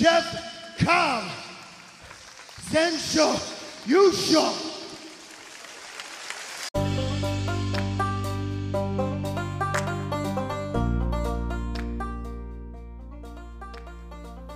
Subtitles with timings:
[0.00, 0.08] Jeff
[0.78, 1.24] Cobb
[2.72, 3.18] 選手
[3.86, 4.40] 優勝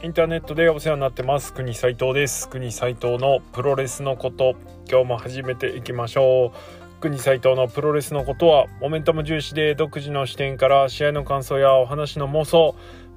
[0.02, 1.52] インターネットでお世話になってます。
[1.52, 2.48] 国斉藤です。
[2.48, 4.56] 国斉藤のプロレスのこと。
[4.90, 6.84] 今日も始めていきましょう。
[7.04, 12.74] 国斉藤のプロレスのことはモメンタム重視で独自の視点から試合の感想やお話の妄想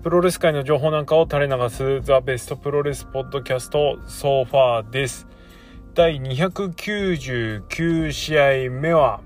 [0.07, 5.27] プロレス界の情報なんかを垂れ流すザ・ベストプロレスポッドキャストソファーです。
[5.95, 9.19] 第299試合目は、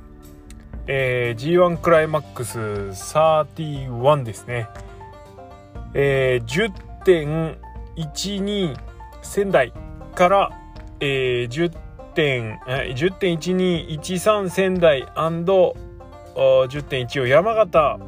[0.87, 4.69] えー、G1 クライマックス31ですね、
[5.93, 6.71] えー、
[7.05, 8.75] 10.12
[9.21, 9.73] 仙台
[10.15, 10.49] から、
[10.99, 11.71] えー、
[12.15, 17.99] 10.1213仙台 &10.14 山形、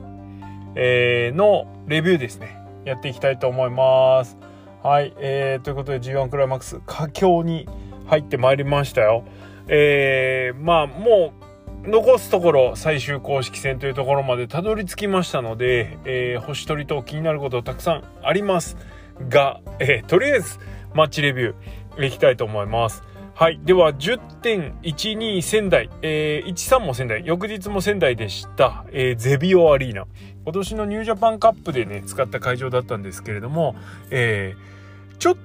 [0.73, 2.62] えー、のレビューですね。
[2.85, 4.37] やっていきたいと思います。
[4.83, 7.67] はい、えー、ということで G1 クライマックス佳境に
[8.07, 9.23] 入ってまいりましたよ。
[9.67, 11.33] えー、まあも
[11.85, 18.77] う残すところ最終公式戦というところまでたどり着きましたので、えー、星取りと気になることたくさんあります
[19.29, 20.59] が、えー、とりあえず
[20.93, 23.03] マッチレビューいきたいと思います。
[23.35, 23.59] はい。
[23.63, 27.25] では10.12仙台、えー、13も仙台。
[27.25, 30.05] 翌日も仙台でした、えー、ゼビオアリーナ。
[30.43, 33.75] 今年のニュージャパンカップでね使った会場だったんですけれども、
[34.11, 35.37] えー、ちょっ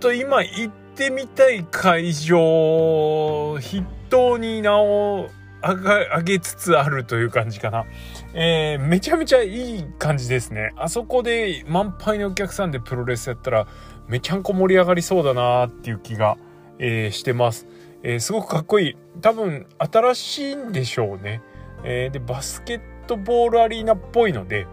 [0.00, 5.28] と今行ってみたい会場筆頭に名を
[5.60, 7.84] 上げつつあるという感じかな、
[8.32, 10.72] えー、めちゃめちゃいい感じですね。
[10.76, 13.66] あそこで満杯のお客さんでプロレスやったら
[14.08, 16.38] めちゃんこ盛り上がりそうだなっていう気が、
[16.78, 17.66] えー、してます、
[18.02, 18.96] えー、すごくかっこいい。
[19.20, 21.40] 多分新しいんでしょうね、
[21.84, 24.66] えー、でバスケットボールアリーナっぽいので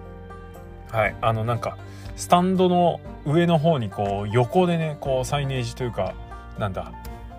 [0.91, 1.15] はい。
[1.21, 1.77] あのなんか
[2.15, 6.13] スタンドの上の方にこう横でねこうサイネージというか
[6.57, 6.91] なんだ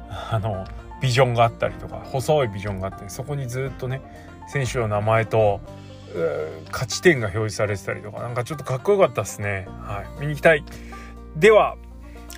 [0.08, 0.64] あの
[1.00, 4.00] ビジョンがあったりとか細いビジョンがあってそこにずっとね
[4.48, 5.60] 選手の名前と
[6.70, 9.66] 勝ち点が表示されてたりとかなんかちょっとかっこよかったですね。
[9.80, 10.20] はい。
[10.20, 10.64] 見に行きたい。
[11.36, 11.76] では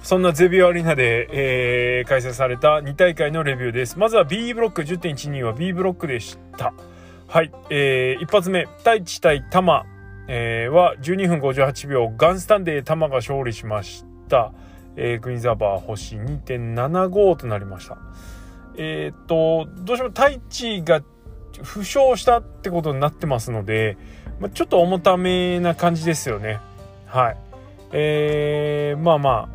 [0.04, 3.98] そんなゼビオアリーナで、えー、開催された2大会のレビューです。
[3.98, 6.74] まずは B ブロック10.12は B ブロックでした。
[7.26, 9.86] はい、えー、一発目太一対玉。
[10.28, 12.12] えー、は12分58秒。
[12.18, 14.52] ガンスタンで玉が勝利しました、
[14.96, 17.96] えー、グリーンザーバー星2.75となりました。
[18.76, 21.00] えっ、とどうしても太一が
[21.62, 23.96] 負傷したってことになってますので、
[24.38, 26.60] まあ、ちょっと重ためな感じですよね。
[27.06, 27.36] はい。
[27.92, 29.53] えー、まあまあ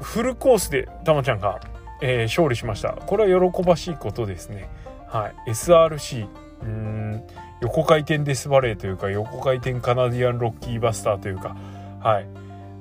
[0.00, 1.60] フルコースで玉ちゃんが、
[2.00, 2.92] えー、勝利しました。
[2.92, 4.68] これは喜ばしいことですね。
[5.08, 5.50] はい。
[5.50, 6.26] SRC
[6.62, 7.22] うん。
[7.60, 11.56] 横回転デスバレーというか横回転カナディアンロッキーバスターというか。
[12.00, 12.26] はい。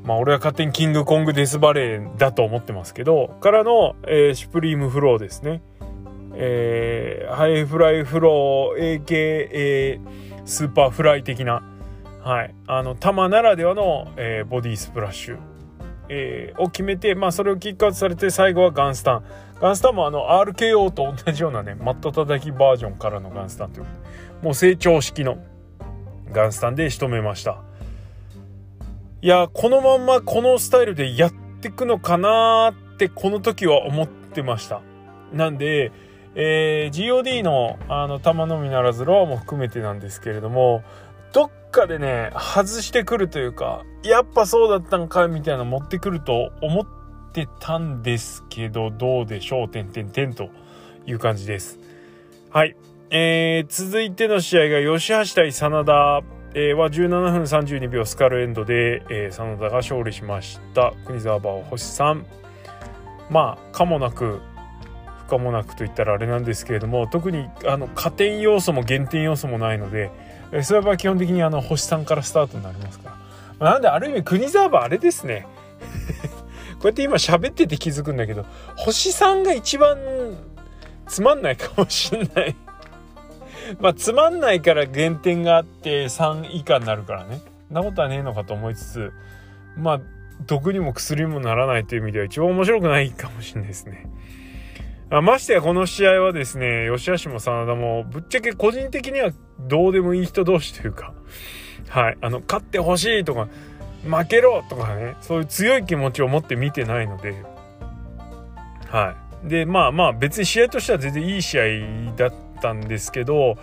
[0.03, 5.61] まあ俺は勝手にキングコングデスバレーだと思ってますけどからの、えー、シュプリームフローですね。
[6.39, 9.99] えー、ハイフライフロー AKA
[10.45, 11.63] スーパーフライ的な。
[12.23, 12.53] はい。
[12.67, 15.37] あの球ならではの、えー、ボディスプラッシュ、
[16.09, 19.23] えー、を決めてまあそれをキックアウトされて最後はガンスタン。
[19.59, 24.09] ガンスタンもあの RKO と同じようなねマット叩きバージョンからのガンスタンということ
[24.41, 25.39] でもう成長式の
[26.31, 27.61] ガンスタンで仕留めました。
[29.21, 34.81] いやこのまんまこのスタイルでやってくのかなってこの時は思ってました。
[35.33, 35.91] なんで、
[36.35, 40.83] えー、GOD のあの玉のみならずロアも含めてなんですけれども
[41.33, 46.85] どっかでね外してくるというかやっぱそうだったんかみたいな持ってくると思っ
[47.33, 50.49] てたんですけどどうでしょうてんてんてんと
[51.05, 51.79] いう感じです。
[52.49, 52.75] はい。
[53.09, 56.21] えー、続いての試合が吉橋対真田、
[56.53, 60.93] えー、は17分32秒スカルエンドで、えー、真田が勝利しました。
[61.05, 62.23] 国沢バー星3
[63.29, 64.41] まあかもなく
[65.19, 70.11] 不可もなくと言ったらあれなんですけれども特にあの加点要素も減点要素もないので、
[70.51, 73.15] えー、それは基本的にあの星3からスタートになりますから、
[73.59, 75.47] まあ、なんである意味国沢バーあれですね。
[76.79, 78.45] こうやって今喋ってて気づくんだけど
[78.75, 79.97] 星3が一番
[81.07, 82.55] つまんないかもしんない。
[83.79, 87.41] まあつまんないから減点があって3以下になるからね。
[87.71, 89.13] なことはねえのかと思いつつ
[89.75, 89.99] まあ
[90.45, 94.05] 毒にも薬にもならないという意味では一番面白くないかもしれないですね。
[95.09, 101.13] あましてやこの試合はですね吉橋も真田もぶっちゃけ個人的にはどうでもいい人同士というか
[101.87, 103.47] はいあの勝ってほしいとか
[104.03, 107.43] 負けろとかねそういう強い気持ちを持って見てないので
[108.89, 109.49] はい。
[109.49, 111.63] でまあまあ別に試合としては全然いい試合
[112.15, 113.57] だったんですけど、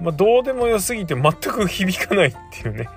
[0.00, 2.88] まあ、どうでもよすぎて全く響かないっていうね。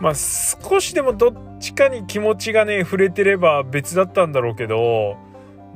[0.00, 5.16] まあ少しでもどっちかに気持ちがね触れてれば別だったんだろうけど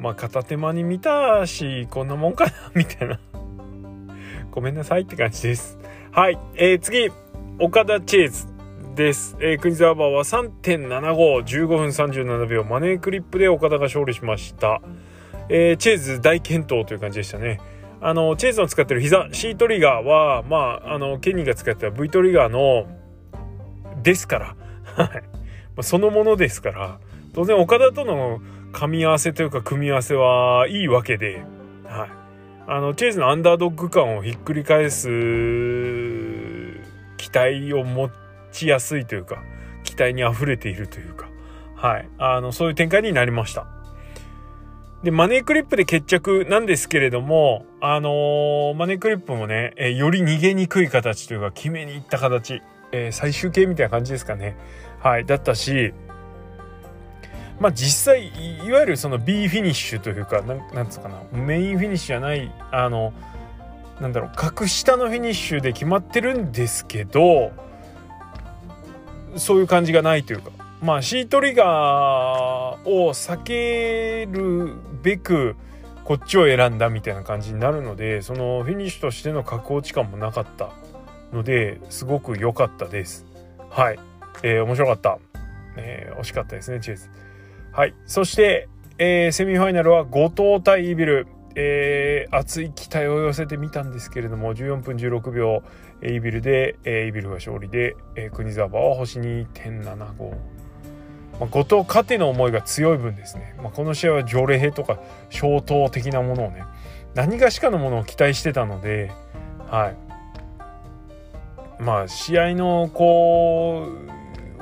[0.01, 3.21] まあ片手間に見たしこんなもんかなみたいな。
[4.51, 5.79] ごめんなさいって感じです。
[6.11, 7.11] はい、えー、次。
[7.63, 8.47] 岡田チェーズ
[8.95, 14.81] です、えー、国沢バーは3.7515分37秒マネークリップで岡田が勝利しました、
[15.51, 17.61] えー、チェーズ大健闘という感じでしたね。
[18.01, 20.57] あのチェーズの使ってる膝 C トリガーはま
[20.87, 22.87] ああのケニーが使ってた V トリガーの
[24.03, 24.57] ですから。
[24.85, 25.23] はい。
[25.83, 26.99] そのものですから。
[27.35, 28.41] 当然岡田との
[28.73, 31.45] 噛み合わせというか組み合わせはいいわけで、
[31.85, 32.11] はい、
[32.67, 35.09] あのチェイズのアンダードッグ感をひっくり返す
[37.17, 38.11] 期待を持
[38.53, 39.43] ちやすいというか
[39.85, 41.29] 期待にあふれているというか、
[41.75, 43.67] はい、あのそういう展開になりました。
[45.03, 52.61] で、マネークリップで決着なんですけれども、あのー、マネークリップもね、え、より逃げにくい形というか、決めにいった形、
[52.93, 54.59] えー、最終形みたいな感じですかね。
[54.99, 55.95] はい、だったし、
[57.61, 58.33] まあ実際
[58.65, 63.13] いわゆるその B フィニッシュというかなんなんつうかなメインフィニッシュじゃないあの
[64.01, 67.53] なんだろう格下のフィニッシュで決まってるんですけど
[69.37, 75.55] そういう感じがないというかまあシートリガーを避けるべく
[76.05, 80.71] こっちを選んだみたいな感じになるのでそのフィニッシュとしての格落ち感もなかった
[81.33, 83.27] のですごく良かったです。
[83.69, 83.99] はい、
[84.43, 85.19] えー、面白かった。
[85.77, 87.11] えー、惜しかったですねチェイス。
[87.81, 87.95] はい。
[88.05, 88.69] そして、
[88.99, 91.27] えー、セミファイナルは後藤対イビル。
[91.57, 95.65] えー、熱い期待を寄せてみたんですけれども14分16秒
[96.01, 100.07] イビルで、えー、イビルが勝利で、えー、国沢は星2.75、ま
[101.41, 105.01] あ、後藤勝ての思いが強い分ですね、まあ、この試合は除霊とか
[105.31, 106.63] 消灯的なものをね
[107.15, 109.11] 何がしかのものを期待してたので
[109.69, 113.89] はいまあ試合のこ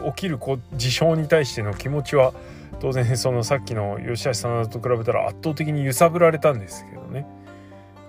[0.02, 2.32] う起きるこう事象に対しての気持ちは
[2.80, 7.26] 当然そのさっきの吉橋さんと比べたら圧倒的に揺さぶられたんですけどね。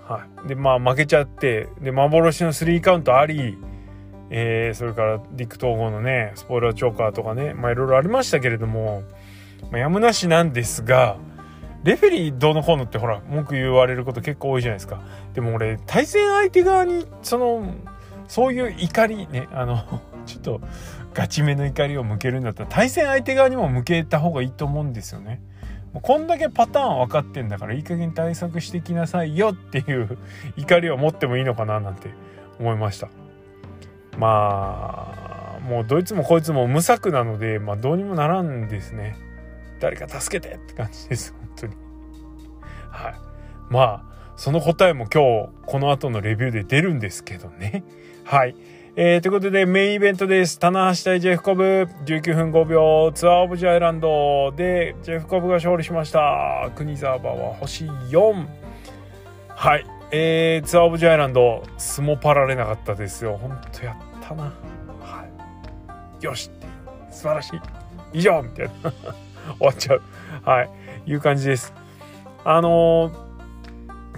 [0.07, 3.57] はい、でまあ負けちゃってで幻のスリーカウントあり、
[4.31, 9.03] えー、それからディック統合のねスポイラーチョーカーとかねまあいろいろありましたけれども、
[9.71, 11.17] まあ、やむなしなんですが
[11.83, 15.01] レフェリーどうのこうのってほら文句言われること結構多いじゃないですか。
[15.33, 17.73] でも俺対戦相手側にその
[18.27, 19.77] そういう怒りねあの
[20.25, 20.61] ちょっと
[21.13, 25.41] ガチめの怒りを向けるんだったら対戦相手側にも向けた方がいいと思うんですよね。
[25.93, 30.17] もうこんだけパターン分かってんだからいい加減対策してきなさいよっていう
[30.55, 32.11] 怒りを持ってもいいのかななんて
[32.59, 33.09] 思いました。
[34.17, 39.17] まあもうどいつもこいつも無策なので、まあ、どうにもならんですね。
[39.79, 41.73] 誰か助けてって感じです本当に。
[42.91, 43.13] はい。
[43.69, 47.83] まあその答えも今日この後のレビューで出るんですけどね。
[48.25, 48.55] はい。
[49.01, 50.59] えー、ということでメインイベントです。
[50.59, 56.69] 棚橋対ジェフコブ19分5秒ツアーオブジアイランドでジェフコブが勝利しました。
[56.75, 58.45] 国沢は星4。
[59.47, 59.85] はい。
[60.11, 63.37] えー、ツアーオブジアイランド相撲パラれなかったですよ。
[63.37, 64.43] ほんとやったな。
[64.99, 65.25] は
[66.19, 66.25] い。
[66.25, 66.51] よし
[67.09, 67.59] 素晴らしい。
[68.11, 68.91] 以上みたいな。
[69.59, 70.01] 終わっちゃう。
[70.43, 70.69] はい。
[71.05, 71.73] いう感じです。
[72.43, 73.28] あのー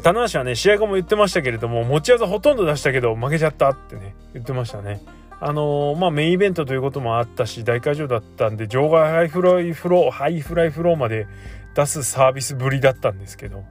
[0.01, 5.01] 棚橋はね、試合後も言ってましたけれども、持ち技ほとんど出したけど負けちゃったってね、言ってましたね。
[5.39, 11.27] あのー、まあメインイベントということもあったし、大会場だったんで、場外ハイフライフロー、ハイフライフローまで
[11.75, 13.63] 出すサービスぶりだったんですけど、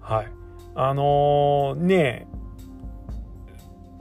[0.00, 0.32] はい。
[0.74, 2.26] あのー、ね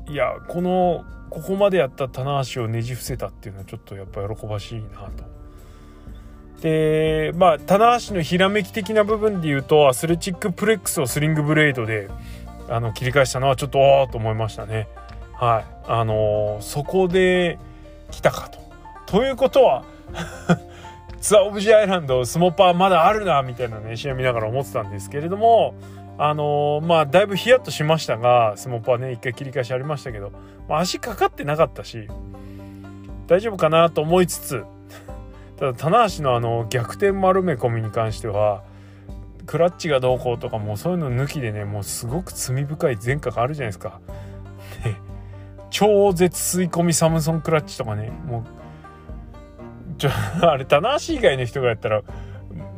[0.07, 5.34] いや、この、ここまでやった棚橋をねじ伏せたっていうのはちょっとやっぱ喜ばしいなと
[6.65, 12.09] でまあ棚橋のひらめき的な部分で言うとアスレチックプレックスをスリングブレードで
[12.67, 14.87] あの切り返したのはちょっとおおと思いましたね。
[15.35, 17.59] はいあのー、そこで
[18.09, 18.57] 来たかと。
[19.05, 19.83] ということは
[21.21, 25.75] ツアーオブジアイランドスモッパーまだあるなみたいなね試合見ながら思ってたんですけれども
[26.17, 30.31] あのー、まあだいぶヒヤッとしましたがスモッパーね一回切り返しありましたけど、
[30.67, 32.07] まあ、足かかってなかったし
[33.27, 34.65] 大丈夫かなと思いつつ
[35.57, 38.63] ただ棚橋のあの逆転丸め込みに関しては
[39.45, 44.01] クラッチがどうこうとかもうそういうの抜きでねもうすごく罪深い前科があるじゃないですか。
[45.69, 50.09] 超絶吸い込みサムソンクラッチとかねもうちょ
[50.41, 52.01] あれ棚橋以外の人がやったら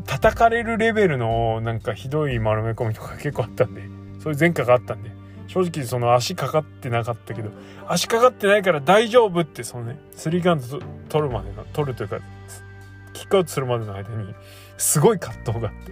[0.05, 3.84] 叩かれるレベルのなんかひどい丸め込みとか結構あったんで
[4.19, 5.12] そういう前科があったんで
[5.48, 7.51] 正直その足かかってなかったけど
[7.88, 10.79] 足かかってないから大丈夫ってそのねスリーカウント
[11.10, 12.19] 取るまでの取るというか
[13.17, 14.36] キックアウトするまでの間に
[14.77, 15.91] すごい葛藤があって。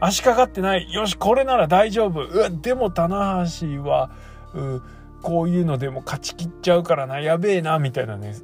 [0.00, 0.92] 足かかってない。
[0.92, 2.22] よしこれなら大丈夫。
[2.22, 4.10] うわでも棚橋は
[4.54, 4.82] う
[5.22, 7.20] こういうのでも勝ち切っちゃうからな。
[7.20, 8.34] やべえなみたいなね。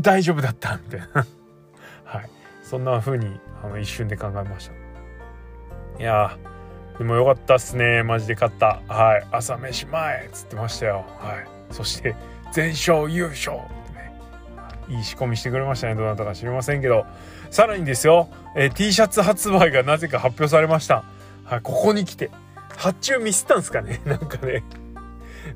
[0.00, 0.78] 大丈夫だった。
[0.82, 1.06] みたいな。
[2.04, 2.30] はい。
[2.62, 6.02] そんな風にあの一瞬で考えました。
[6.02, 6.36] いや
[6.98, 8.02] でもよかったっすね。
[8.02, 8.80] マジで勝った。
[8.88, 9.26] はい。
[9.30, 11.04] 朝飯前っつってましたよ。
[11.18, 11.46] はい。
[11.70, 12.14] そして
[12.52, 13.58] 全勝優勝
[14.88, 15.94] いい仕込みしてくれましたね。
[15.94, 17.06] どなたか知りませんけど。
[17.50, 21.04] さらにですよ、えー、T シャツ発売がなぜか発表されました。
[21.44, 22.30] はいここに来て。
[22.76, 24.00] 発注ミスったんですかね？
[24.06, 24.62] なんかね。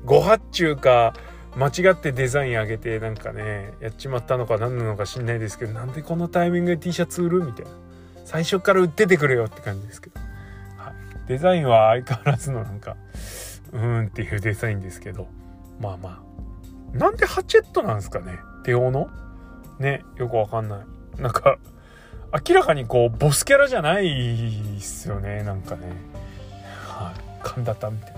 [0.05, 1.13] ご発注か
[1.55, 7.71] 間違ってデザイン上げてなんかねやっちまったのか何なのか知んないですけどなんでこのタイミングで T シャツ売るみたいな。
[8.25, 10.19] 最初から売っててくれよって感じですけど、
[10.77, 12.95] はい、デザインは相変わらずのなんか
[13.73, 15.27] うーんっていうデザインですけど。
[15.79, 16.97] まあまあ。
[16.97, 18.39] なんでハチェットなんですかね？
[18.63, 19.09] 手オの？
[19.79, 21.21] ねよくわかんない。
[21.21, 21.57] なんか
[22.47, 25.91] 明らかにこうボスキャラじゃないっすよねなんかね。
[26.87, 27.21] はい。
[27.43, 28.13] 神田たみたい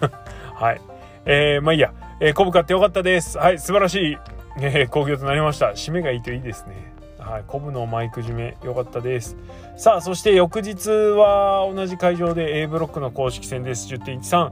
[0.00, 0.10] な。
[0.54, 0.80] はい。
[1.24, 3.38] えー、まあいいや、えー、コブ買ってよかったです。
[3.38, 4.18] はい素晴らしい、
[4.60, 5.70] えー、興行となりました。
[5.70, 6.92] 締めがいいといいですね。
[7.18, 9.36] はい、コブのマイク締め良かったです。
[9.76, 13.92] さあそして翌日は同じ会場で A ブロックの公式戦です。
[13.92, 14.50] 10.13、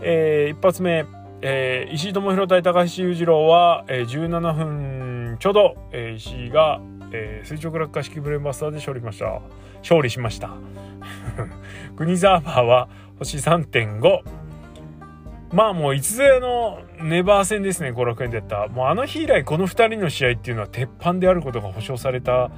[0.00, 1.04] えー、一発目。
[1.44, 6.80] えー、石井智弘対高橋裕次郎は、えー、17分ちょうど、えー、石井が、
[7.12, 9.40] えー、垂直落下式ブレーンバスターで勝利しました。
[9.82, 10.50] 勝利しました。
[11.96, 12.88] 国ザーバーは
[13.18, 14.20] 星3.5
[15.52, 22.50] まあもういつぞやのネバー戦ですね後楽園でやったもうあの日以来この2人の試合っていうのは鉄板であることが保証された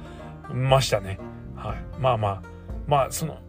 [0.53, 1.19] ましたね。
[1.55, 1.77] はい。
[1.99, 2.41] まあまあ。
[2.87, 3.39] まあその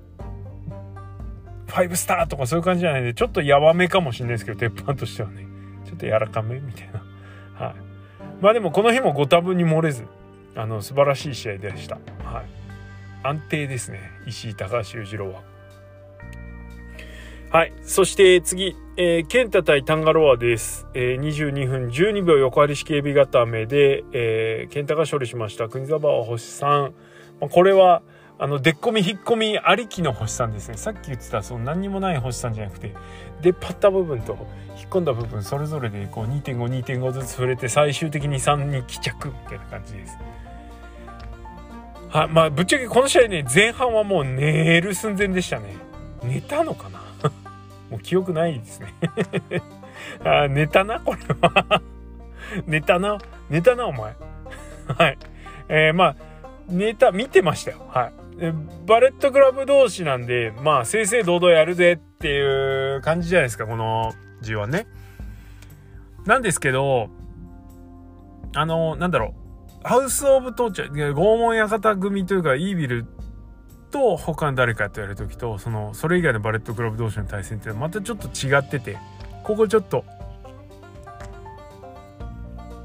[1.67, 5.47] 5スターとかそういう感じじゃないんで、ちょっとやわめかもしれないですけど、鉄板としてはね。
[5.85, 7.03] ちょっと柔らかめみたいな。
[7.67, 7.75] はい。
[8.41, 10.07] まあでもこの日もご多分に漏れず、
[10.57, 11.97] あの、素晴らしい試合でした。
[12.25, 12.47] はい。
[13.23, 14.01] 安定ですね。
[14.27, 15.43] 石井高橋裕次郎は。
[17.51, 17.73] はい。
[17.83, 20.87] そして次、えー、ケンタ対タンガロアです。
[20.95, 25.69] えー、22分12秒横張り式エビ固めで、えー、ケンタが勝利しました。
[25.69, 26.93] 国沢は星3。
[27.41, 28.03] まあ、これは、
[28.39, 30.77] あの、でっこみ引っ込みありきの星さんですね。
[30.77, 32.95] さっき言ってた、その何にもない星さんじゃなくて、
[33.41, 34.37] 出っ張った部分と
[34.79, 40.19] 引っ込んだ部分、それぞれでこう2.5、2.5ずつ触れて、最終的に3に帰着みたいな感じです。
[42.09, 45.77] は、まあ、ぶっちゃけこの試合ね、前半はもう寝る寸前でしたね。
[46.23, 47.01] 寝たのかな？
[47.91, 48.95] もう記憶ないですね
[50.25, 50.49] あ。
[50.49, 51.01] 寝たな？
[51.01, 51.83] これは
[52.67, 53.19] 寝たな？
[53.51, 53.87] 寝たな？
[53.87, 54.15] お前。
[54.97, 55.19] はい。
[55.69, 56.17] えー、まあ、
[56.69, 57.79] 寝た、見てましたよ。
[57.89, 58.13] はい。
[58.87, 64.87] バレットクラブ同士なんで、まあ、正々堂々やるぜっていう感じじゃないですか、この G1 ね。
[66.27, 67.09] なんですけど、
[68.55, 69.46] あの、なんだろう、
[69.87, 73.07] ハウス・オブ・トーチャー、拷問館組というか、イービル
[73.93, 78.99] と他の誰かとやるときと、その、それ以外のバレットクラブ同士の対戦ってまたちょっと違ってて、
[79.45, 80.05] ここちょっと、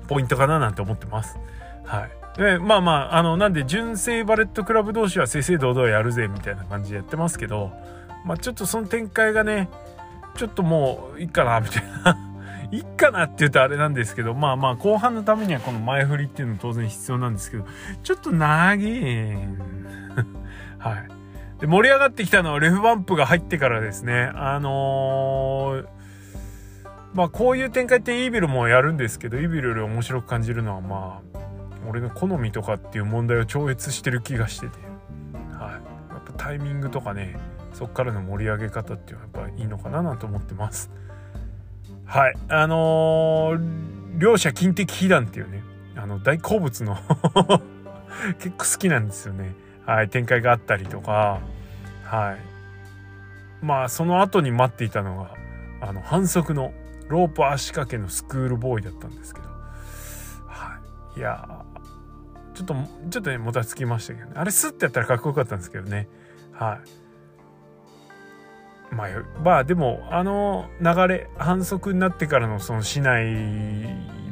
[0.08, 1.40] ポイントかななんて思ってます。
[1.86, 2.12] はい。
[2.38, 7.72] でまあまああのなんで純正バレットクラブ同士は正々堂々やるぜみたいな感じでやってますけど、
[8.26, 9.70] まあ、ちょっとその展開がね
[10.38, 12.31] ちょっともういいかなみたいな
[12.72, 17.66] いいかなって言うとあれなんですけどまあまあ後半のためにはこの前振りっていうの当然必要なんですけど
[18.04, 19.38] ちょっと長え
[20.80, 21.08] はい。
[21.60, 24.32] で盛り上がってきたのはレフバンプが入ってからですね。
[24.34, 26.02] あのー
[27.14, 31.40] まあこういう展開ってイービルもやるんですけどイービルより面白く感じるのはまあ
[31.88, 34.78] 俺の好みとかっていう問題を超越してる気がしてて、
[35.58, 37.38] はい、やっぱタイミングとかね
[37.74, 40.90] そっからの盛り上げ方っていうのはやっぱいいのかななんて思ってます。
[42.12, 42.36] はい。
[42.50, 45.64] あのー、両者金的被弾っていうね
[45.96, 46.98] あの大好物の
[48.38, 49.56] 結構好きなんですよね。
[49.86, 50.10] はい。
[50.10, 51.40] 展開があったりとか。
[52.04, 52.34] は
[53.62, 53.66] い。
[53.66, 55.30] まあその後に待っていたのが
[55.80, 56.74] あの反則の
[57.08, 59.48] ロープ足掛けのスクールボーイだったんですけど。
[60.48, 60.80] は
[61.16, 61.20] い。
[61.20, 61.64] いや
[62.54, 62.76] ちょっと
[63.10, 64.34] ちょっとねもたつきましたけどね。
[64.36, 66.10] あれスッてやったらかっこよかったんですけどね。
[66.52, 67.01] はい。
[68.92, 69.08] まあ
[69.44, 73.24] まあでもあの流れ反則になってからのその市内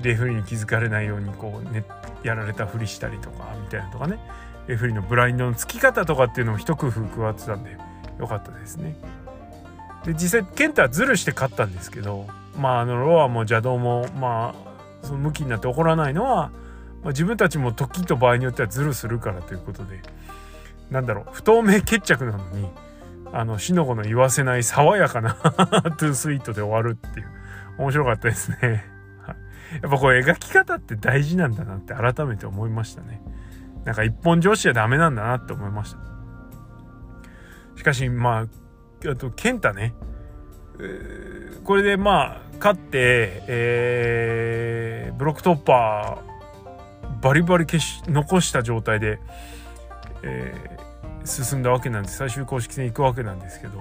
[0.02, 1.86] レフリーに気づかれないようにこうね
[2.24, 4.20] やられたふりしたりとかみたいなとかね。
[4.68, 7.76] レフリーのブラインドのつき方とかっていうのも一工夫加わってたんで
[8.20, 8.96] よかったですね。
[10.06, 14.54] で実際ケンタはズルして勝ったんですけどまああのロアも邪道もま
[15.02, 16.52] あその向きになって怒らないのは
[17.04, 20.02] まあ、自分たちも時と場合によってはズルするからということで
[20.90, 22.68] なんだろう不透明決着なのに
[23.32, 25.36] あのしのごの言わせない爽やかな
[25.98, 27.28] トゥースイートで終わるっていう
[27.78, 28.86] 面白かったですね。
[29.82, 33.22] やっぱこれ描き方って大事なんだなって改めて思いましたね。
[33.86, 36.00] なんか一本上司じゃダメなんだなって思いました。
[37.76, 38.48] しかしま
[39.06, 39.94] ああと健太ね
[41.64, 46.22] これでまあ勝って、えー、ブロック突破
[47.22, 49.20] バリバリ消し残した状態で、
[50.24, 50.89] えー、
[51.26, 53.80] 進んだわけなんで最終公式戦行くわけなんですけど、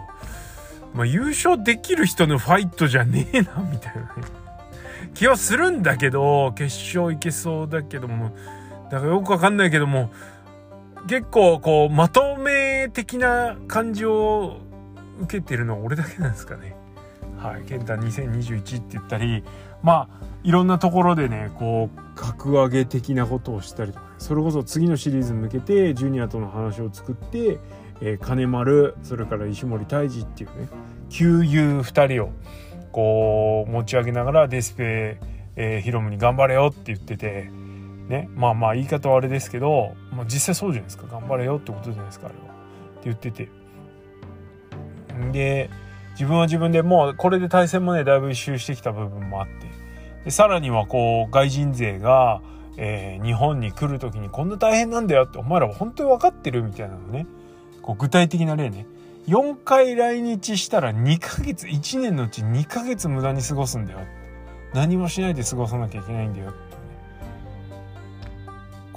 [0.95, 4.09] まあ、優勝できる人のファイトじゃねえなみたいなね
[5.15, 8.37] 気はするんだけど決勝行けそうだけども
[8.91, 10.11] だからよくわかんないけども
[11.07, 14.59] 結構こうまとめ的な感じを
[15.21, 16.77] 受けてるのは俺だけなんですかね。
[17.39, 19.45] はい、健太2021って言ったり
[19.83, 27.59] まあいろんなところでねこう格上げ的なことをしたりとか、それこそ次のシリーズに向けてジュニアとの話を作って、
[28.01, 30.71] えー、金丸それから石森泰治っていうね
[31.11, 32.33] 旧友2人を
[32.93, 35.21] こう持ち上げながらデスペ、
[35.57, 37.51] えー、ヒロムに頑張れよって言ってて
[38.09, 41.07] ねまあまあ言い方はあれですけど、まあ、実際そうじゃないですか。
[41.09, 42.41] 頑張れよってことじゃないですかあれは。
[42.41, 42.47] っ
[42.95, 43.51] て言ってて。
[45.31, 45.69] で
[46.13, 49.68] 自分は自分でもうこれで対戦もねだいぶ一周してきた部分もあって
[50.25, 52.43] でさらにはこう外人勢が、
[52.77, 57.27] えー、日本に来る時にこんな大変なんだよってお前らは本当に分かってるみたいなのね。
[57.83, 58.87] こう具体的な例ね。
[59.29, 63.99] 4回来日したら2ヶ月1年のうち2ヶ月無駄に過ごすんだよ
[64.73, 66.69] 何もしないで過ごさなきゃいけないんだよって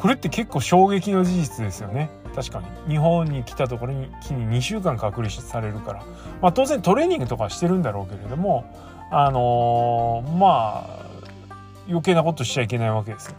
[0.01, 2.09] これって結構衝撃の事実ですよね。
[2.33, 2.93] 確かに。
[2.93, 6.03] 日本に来たところに木に2週間隔離されるから、
[6.41, 8.65] まあ、当然トレーニングとかしてるんだろうけれども
[9.11, 11.00] あのー、まあ
[11.87, 13.35] 余計なことしちゃいけないわけですよ。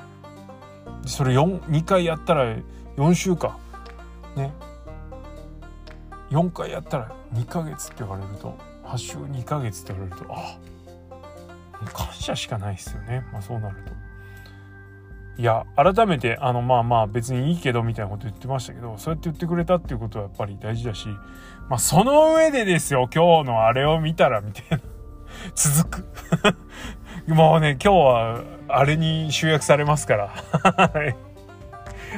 [1.07, 2.57] それ2回やったら
[2.97, 3.57] 4週間
[4.37, 4.53] ね。
[6.31, 10.59] 4回やったら2ヶ月って言われると8週2ヶ月って言われるとあ
[11.93, 13.25] 感謝しかないですよね。
[13.33, 13.93] まあそうなると。
[15.39, 21.09] いや改めてあのまあまあ別にいいけどみたいなこと言ってましたけどそうやって言ってくれたっていうことはやっぱり大事だし
[21.69, 24.79] まあその上でですよ今日のあれを見たらみたいな。
[25.55, 26.07] 続く。
[27.29, 31.15] もうね今日はあれに集約されますから という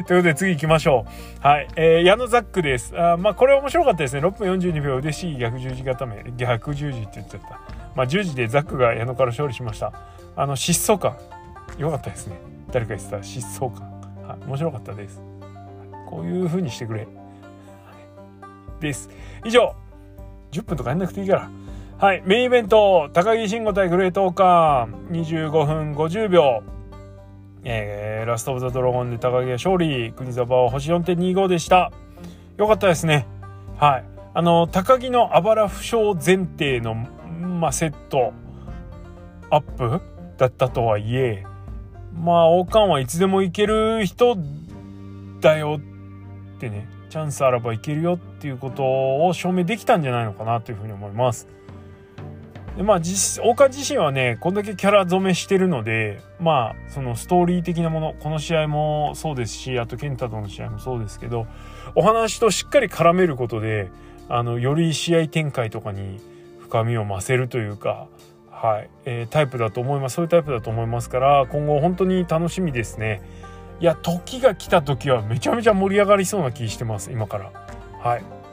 [0.04, 1.06] ことで次行きましょ
[1.42, 1.46] う。
[1.46, 1.68] はい。
[1.76, 3.00] えー、矢野ザックです。
[3.00, 4.26] あまあこれ面白かったですね。
[4.26, 6.25] 6分42秒嬉しい逆十字固め。
[6.36, 7.60] 逆十字って言っちゃった。
[7.95, 9.93] まあ十字でザックが矢野から勝利しました。
[10.34, 11.17] あの疾走感。
[11.78, 12.36] 良かったですね。
[12.73, 13.88] 誰か言ってた疾走感。
[14.26, 14.47] はい。
[14.49, 15.23] 面白かったです。
[16.08, 17.06] こういう風にしてくれ。
[18.80, 19.08] です。
[19.45, 19.76] 以上。
[20.50, 21.50] 10分とかやんなくていいから。
[22.04, 26.62] はい、メインイベント、高木慎吾対グレートオーカー、25分50秒。
[27.64, 31.90] えー、ラストオブザドラゴンで高木が勝利、国沢は星4.25でした。
[32.58, 33.26] よかったですね。
[33.78, 34.04] はい。
[34.34, 38.34] あの、高木のあばら負傷前提の、まあ、セット
[39.49, 40.02] アップ
[40.36, 41.47] だったとはいえ、
[42.12, 44.36] まあ、王冠はいつでもいける人
[45.40, 45.80] だよ
[46.56, 48.82] ってね、チャンスあらばいけるよっていうこと
[49.25, 51.53] を証明できたんじゃないのかなというふうに思います。
[52.76, 61.47] でまあ実岡自身はねこんだけキャラ染めしてるのでまあそのストーリー的なものこの試合もそうですしあと健太との試合もそうですけど
[61.95, 63.91] お話としっかり絡めることで
[64.28, 66.21] あのより試合展開とかに
[66.60, 68.08] 深みを増せるというか、
[68.50, 70.15] はいえー、タイプだと思います。
[70.15, 73.23] そういうタイプだと思いますから今後本当に楽しみですね。
[73.80, 77.52] いや時が来た時はめちゃめちゃ盛り上がりそうな気してます今から。
[78.00, 78.44] はい。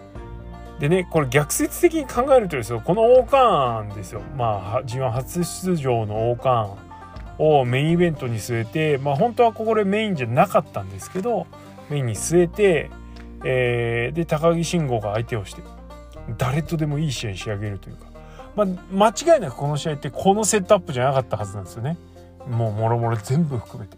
[0.81, 4.21] でねこれ逆説的に考えるとですよこの王冠ですよ。
[4.35, 6.75] まあ G1 初出場の王冠
[7.37, 11.45] をメインイベントに据えてまあ本当はここでメインじゃなかったんですけど
[11.91, 12.89] メインに据えて、
[13.45, 15.61] えー、で高木慎吾が相手をして
[16.39, 18.07] 誰とでもいい試合に仕上げるというか、
[18.55, 21.97] まあ、間違いなくこの試合ってこのセットアップじゃなかったはずなんですよね。
[22.49, 23.97] もうもろもろ全部含めて。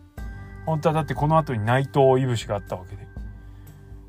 [0.66, 3.03] 本当はだってこの後に内藤いぶしがあったわけで。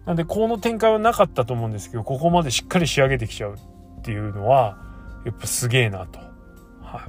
[0.06, 4.76] なんでこの展開はなかったと思うんですけどここまでしっかり仕上げてきちゃうっていうのは
[5.24, 6.18] やっぱすげえなと。
[6.82, 7.08] は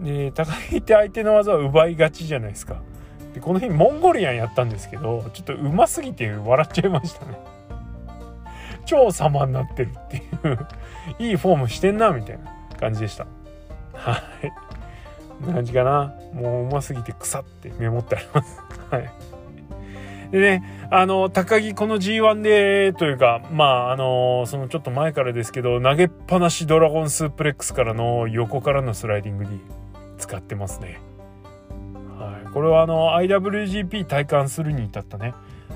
[0.00, 2.82] い、で高木って相手の技を奪いがちじゃないですか。
[3.34, 7.38] でこの日モンゴリアンやったんですけどちょっとうますぎて笑っちゃいましたね。
[8.86, 10.20] 超様になってるってい
[10.52, 10.66] う
[11.18, 12.44] いいフォームしてんなみたいな
[12.78, 13.26] 感じでした。
[13.92, 14.52] はい。
[15.40, 16.14] こんな感じかな。
[16.32, 18.60] もううますぎて腐ってメモってあります。
[18.90, 19.10] はい。
[20.30, 29.60] でね、あの、高木この G1 で、というか、まあ、あの、そのちょっと前からですけど、投げっぱなしドラゴンスープレックスからの横からのスライディングに
[30.18, 31.00] 使ってますね。
[32.18, 32.48] はい。
[32.52, 35.34] これはあの、IWGP 体感するに至ったね、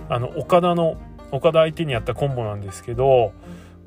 [0.08, 0.96] あの、岡田の、
[1.30, 3.32] 岡田相手にやったコンボなんですけど、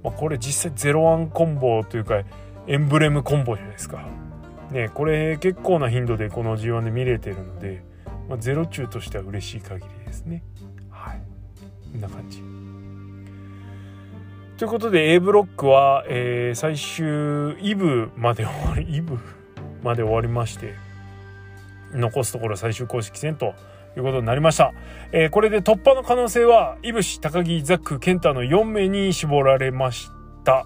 [0.04, 2.21] まあ、これ実際01コンボというか、
[2.67, 4.06] エンブレムコンボじゃないですか。
[4.71, 7.84] ね、これ結構な頻度でこの G1 で見れてるので、
[8.28, 10.43] まあ、ゼロ中としては嬉しい限りですね。
[11.97, 12.43] んな感じ。
[14.58, 19.17] ということで A ブロックは、えー、最終イブまで終わり イブ
[19.84, 20.75] まで終わりまして
[21.91, 23.56] 残すところ最終公式戦と
[23.97, 24.73] いうことになりました。
[25.12, 30.10] えー、これで突破の可能性は、いぶし、高木、ザック、ケンタの4名に絞られまし
[30.43, 30.65] た。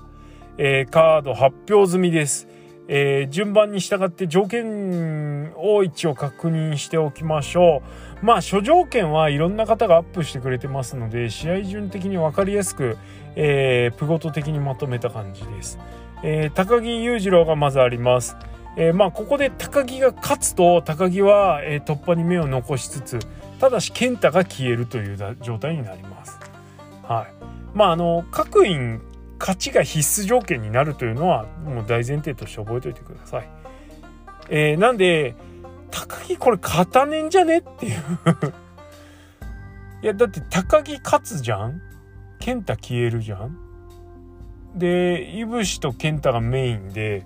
[0.57, 2.47] えー、カード発表済みです。
[2.89, 7.81] えー、順番に従って条件を一応確認しておきましょ
[8.21, 8.25] う。
[8.25, 12.97] まあ、諸条件はいろんな方がアップしてくれてますので、試合順的に分かりやすく、
[13.35, 15.79] えー、プゴト的にまとめた感じです。
[16.23, 18.37] えー、高木裕次郎がまずあります。
[18.77, 23.19] えー、まあここで高木が勝つと高木は、え、突破に目を残しつつ
[23.59, 26.39] ただし健太が消えるという状態になります。
[27.03, 27.33] はい、
[27.73, 29.01] まああの各員
[29.39, 33.49] 勝ちが必須条件になるというのはもう大前提として覚えておいてください。
[34.49, 35.35] えー、なんで
[35.91, 38.01] 高木これ勝たねんじゃねっていう。
[40.03, 41.81] いやだって高木勝つじゃん。
[42.39, 43.57] 健太消えるじゃん。
[44.75, 47.25] でいぶしと健太がメインで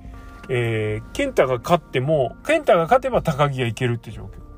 [0.53, 4.50] えー、健太が勝っても健太が勝てば高木がいけるって状況。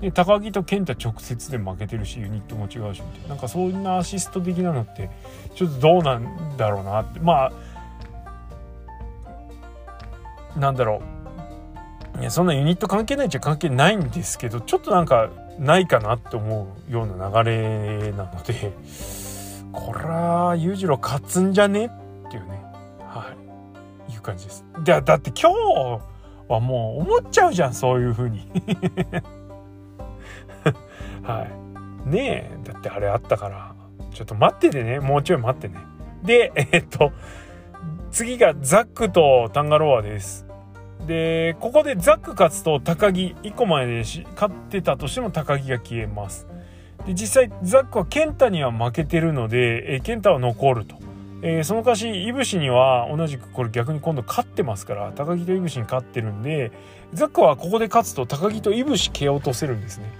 [0.00, 3.28] で高木と健太直接で負けてるしユニットも違うしみたいな。
[3.30, 5.10] なんかそんなアシスト的なのって
[5.54, 7.20] ちょっとどうなんだろうなって。
[7.20, 7.46] ま
[10.54, 11.02] あなんだろ
[12.16, 12.20] う。
[12.20, 15.28] いやそんなユニット関係ないっちゃ関係ないんですけどちょっとなんか
[15.58, 18.72] ないかなって思うような流れなので
[19.72, 22.62] これは裕次郎勝つんじゃねっていうね。
[23.00, 23.34] は
[24.08, 24.12] い。
[24.12, 24.64] いう感じです。
[24.82, 26.00] でだって今日
[26.48, 28.50] はもう思っちゃうじゃんそういう風に。
[31.22, 31.46] は
[32.06, 32.08] い。
[32.08, 33.74] ねえだってあれあったから。
[34.12, 35.00] ちょっと待っててね。
[35.00, 35.76] もうちょい待ってね。
[36.22, 37.12] でえっと
[38.10, 40.46] 次がザックとタンガロアです。
[41.06, 44.02] でここでザック勝つと高木1個前で
[44.34, 46.46] 勝ってたとしても高木が消えます。
[47.06, 50.96] で実際ザックはケンタには負けてるので、えケンタは残ると。
[51.42, 56.72] えー、そのかしいぶしには同じくこれ逆に今度勝ってますから高木といぶしに勝ってるんで
[57.12, 60.10] ザックはここで勝つと高木といぶし蹴落とせるんですね。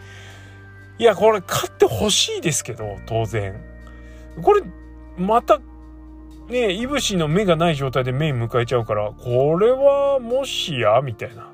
[0.98, 3.60] いやこれ勝ってほしいですけど当然
[4.42, 4.62] これ
[5.18, 5.60] また
[6.48, 11.50] ねいぶしの目がない状態でメイン迎えちゃうからこれはもしやみたいな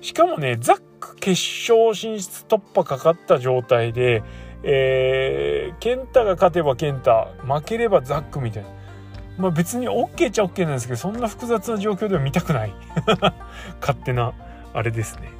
[0.00, 1.40] しかもねザック決
[1.70, 4.22] 勝進出突破かかった状態で
[4.62, 8.68] えー、ケンタが勝てばケンタ負ければザックみたいな。
[9.38, 12.74] まあ別に OK っちゃ OK なんですけどそんな複雑な状況では見たくない
[13.80, 14.34] 勝手な
[14.74, 15.39] あれですね。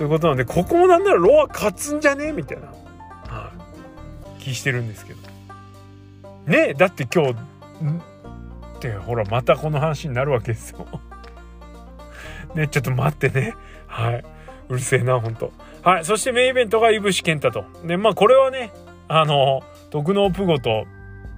[0.00, 2.28] ということなんでここもなんならロア勝つんじゃね？
[2.28, 3.52] えみたいな、は
[4.38, 5.20] い、気してるんですけど。
[6.46, 7.34] ねだって今日っ
[8.80, 10.86] てほらまたこの話になるわけですよ。
[12.56, 13.54] ねちょっと待ってね
[13.88, 14.24] はい。
[14.70, 15.52] うるせえなほんと。
[15.82, 16.04] はい。
[16.06, 17.66] そしてメインイベントがいぶし健太と。
[17.86, 18.72] で、まあこれはね、
[19.06, 20.86] あの、特納プゴと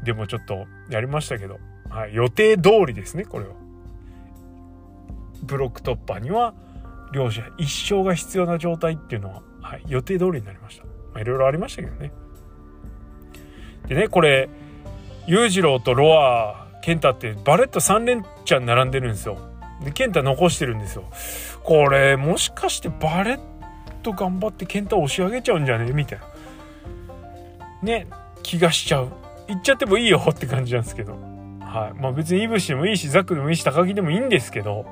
[0.05, 1.59] でもちょっとやりましたけど、
[1.91, 2.15] はい。
[2.15, 3.55] 予定通りですね、これは。
[5.43, 6.55] ブロック突破には、
[7.13, 10.85] 両者一生が必要な状態っていうのは、はい、予定通りになりました。
[10.85, 12.13] まあ、いろいろありましたけどね。
[13.87, 14.49] でね、これ、
[15.27, 19.39] 裕次郎とロア、健太ってバレット3連チャン並んでるんですよ。
[19.85, 21.05] で、健太残してるんですよ。
[21.63, 23.41] これ、もしかしてバレッ
[24.03, 25.93] と頑張って健太押し上げちゃうんじゃね？
[25.93, 26.25] みたいな
[27.83, 28.09] ね
[28.43, 29.13] 気がしちゃう
[29.47, 31.13] 言っちゃってもいいよって感じなんですけど
[31.61, 34.87] はいまあ別にイブシでもいいしザックでもいいし高木でもいいんですけど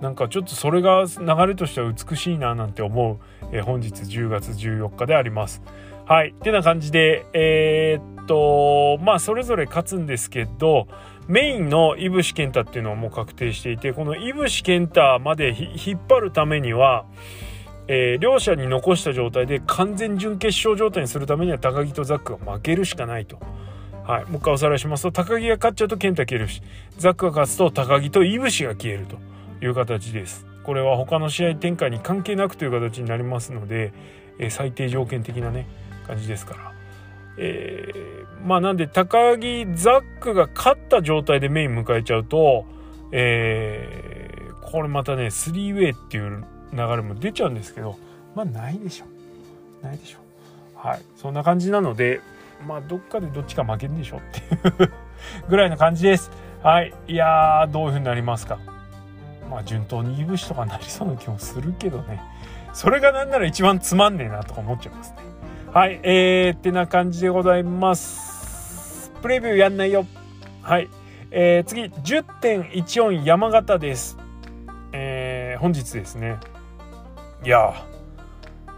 [0.00, 3.18] なんかちょっとそれが流れとしては美しいななんて思う、
[3.52, 5.62] えー、本日10月14日であります。
[6.06, 6.30] はい。
[6.30, 10.86] ってな感じでえー、っとまあそれぞれ勝つんですけど
[11.26, 17.04] メインのイブシケンタっていうのはもう確定していてこのイブシケンタまで引っ張るためには
[17.90, 23.38] えー、両者に残した状態で完全準決勝状態にするためには高木とザックが負けるしかないと。
[24.06, 26.62] はい、もう一回おさらいしますと高木が勝っちゃうと健太消えるし
[26.96, 29.18] ザックが勝つと高木とイブシが消えると。
[29.60, 30.46] いう形です。
[30.62, 33.92] これは他の試合展開に関係なくという形になりますので、
[34.38, 35.66] え、最低条件的なね
[36.06, 36.72] 感じですから。
[37.38, 42.66] えー、まあなんで高木ザックが勝った状態でメイン迎えちゃうと、
[43.12, 47.96] えー、これまたね 3way っていう流れも出ちゃうんですけど
[48.34, 49.06] まあないでしょ
[49.86, 50.18] ないでしょ
[50.74, 51.00] はい。
[51.16, 52.20] そんな感じなので
[52.66, 54.92] まあどっかでどっちか負けるんでしょっていう
[55.48, 56.30] ぐらいの感じです。
[56.62, 56.92] はい。
[57.06, 58.58] いやーどういう風になりますか？
[59.48, 62.20] まあ順当にいぶしとかなりそうな気もするけどね。
[62.72, 65.18] それがなんなら一番つまんねえなとか思っちゃいますね。
[65.72, 69.10] はいえー、ってな感じでございます。
[69.20, 70.06] プレビューやんないよ。
[70.62, 70.88] はい
[71.30, 74.16] えー、次10.14山形です。
[74.92, 76.38] えー、本日ですね。
[77.44, 77.74] いや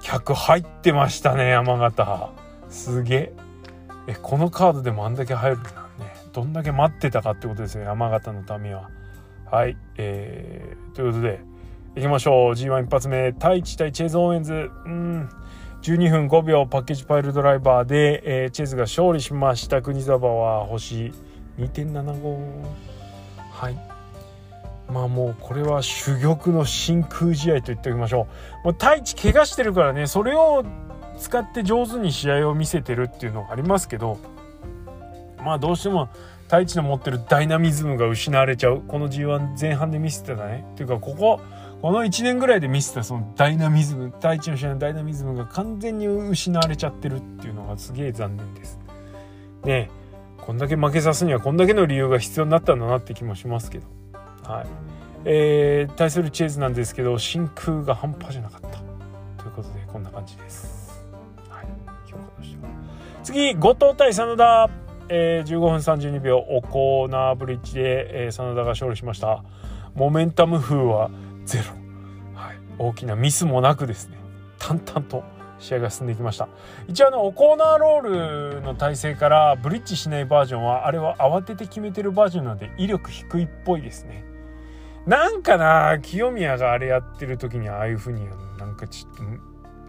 [0.01, 2.31] 客入ってましたね山形。
[2.69, 3.33] すげえ。
[4.07, 8.91] えこのカードでもあんだけ入るんだねどんだけ待ってたかってことですね山形の民は。
[9.51, 11.41] はい、えー、ということで
[11.97, 12.53] いきましょう。
[12.53, 13.33] G1 一発目。
[13.33, 14.71] 太一対チェーズ・オーエンズ。
[14.87, 15.29] うん。
[15.83, 16.67] 12分5秒。
[16.67, 19.83] パッケージパイルドライバーで、えー、チェーズが勝利しました。
[19.83, 21.13] 国沢は星
[21.59, 22.63] 2.75
[23.51, 23.77] はい。
[24.89, 28.29] まあもうこれは珠玉の真空試合と言っておきましょ
[28.63, 28.67] う。
[28.67, 30.07] もう太一怪我してるからね。
[30.07, 30.65] それを
[31.19, 34.19] 使って上手に試合を見せてるっていうのがありますけど。
[35.45, 36.09] まあどうしても
[36.51, 41.41] 太一の持ってるダイナミズムが失われちゃうこの G1 前半で見せてたねっていうかここ
[41.81, 48.81] この1年ぐらいで見せたそのダイナミズム太一の試合のダイナミズムが完全に失われちゃってるっていうのがすげえ残念です。
[49.65, 49.91] ね
[50.39, 53.87] こんだけ負けさすにはこんだけの理由が必要になったんだなって気もしますけど。
[54.43, 54.67] はい。
[55.25, 58.79] えー、対するチェーズなんですけど真空が半端じゃなかった。
[59.41, 61.01] ということでこんな感じです。
[61.49, 61.67] はい。
[62.11, 62.73] 評価としては。
[63.23, 64.69] 次、後藤対真田。
[65.13, 69.43] えー、15分32秒オコーナーブリッジで、えー、真田が勝利しました。
[69.95, 71.11] モメンタム風は
[71.45, 71.65] ゼロ、
[72.41, 74.19] はい、大きなミスもなくですね。
[74.61, 75.25] 淡々と
[75.59, 76.49] 試合が進んでいきました。
[76.87, 84.25] 一応あのオコーナーロールの体勢からブリッジしないバージョンはあれは慌てて決めてるバージョンなので威力低いっぽいですね。
[85.07, 89.23] なんかな清宮があれやってる時にああいう風になんかちょっと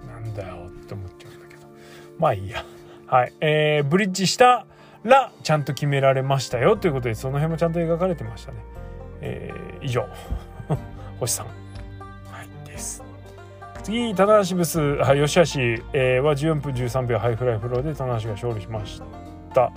[0.07, 1.67] なんだよって思っちゃうんだけど。
[2.17, 2.65] まあいいや。
[3.05, 3.33] はい。
[3.39, 4.65] えー、ブリッジした
[5.03, 8.57] らちゃんと決められましたよということでその辺もちゃんと描かれてましたね
[9.21, 10.07] えー、以上
[11.19, 11.45] 星さん。
[11.45, 11.51] は
[12.43, 13.03] い、です。
[13.83, 15.41] 次、棚橋ブス、は、吉橋、
[15.93, 19.01] えー、は14分13秒ハイフライフローで棚橋が勝利しまし
[19.53, 19.71] た。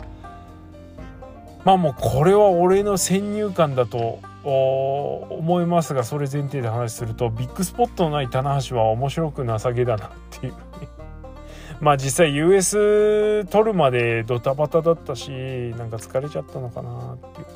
[1.65, 10.55] まあもうこれは俺の先入観だと思いますがそれ前提で話するとビッグスポットのない棚橋は面白くなさげだなっていう
[11.85, 15.31] まあ実際 US 取るまでドタバタだったし
[15.77, 17.45] なんか疲れちゃったのかなっていう。
[17.45, 17.53] か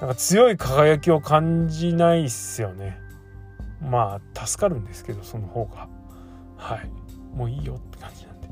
[0.00, 2.98] なんか強い輝きを感じないっすよね。
[3.80, 5.88] まあ助かるんですけどその方が。
[6.56, 6.90] はい。
[7.36, 8.48] もういいよって感じなんで。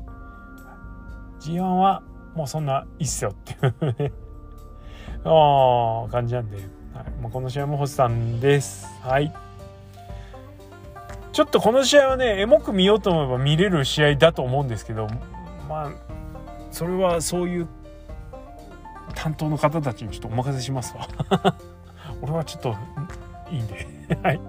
[1.41, 2.01] G1 は
[2.33, 3.55] もうそんないいっすよってい
[3.89, 4.13] うね。
[5.25, 6.65] ああ感じなんで、はい。
[7.21, 8.87] まあ、この試合も星さんです。
[9.03, 9.33] はい。
[11.35, 15.09] ちょっとこの試合はねエモく見ようと思えば見れる試合だと思うんですけど
[15.67, 15.91] まあ
[16.71, 17.67] それはそういう
[19.13, 21.09] 担当の方たちにちょっとお任せしますわ。
[22.23, 22.75] 俺はちょっと
[23.51, 23.85] いいんで。
[24.23, 24.39] はい。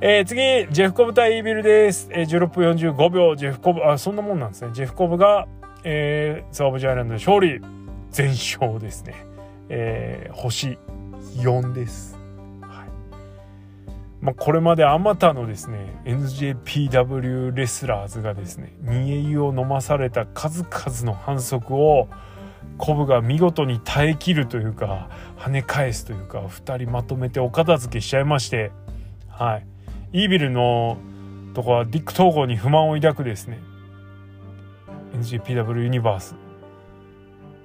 [0.00, 4.70] えー、次ジェフコブ対イービルです、えー、16分45秒ジェフコブあそんなもんなんですね。
[4.72, 5.48] ジェフコブが、
[5.82, 7.60] えー、ザ・オブ・ジャイランド勝利。
[8.12, 9.26] 全勝ですね、
[9.68, 10.78] えー、星
[11.38, 12.13] 4です。
[14.24, 22.08] まあ、これまであまたのですね NJPW レスラーズがですね煮え湯を飲まされた数々の反則を
[22.78, 28.72] コブが見事に耐えきるというか跳ね返すというか2人まとめてお片付けしちゃいまして
[29.28, 29.66] はい。
[30.12, 30.96] イービルの
[31.52, 33.60] とこはディック統合に不満を抱くですね
[35.12, 36.34] NGPW ユニバース。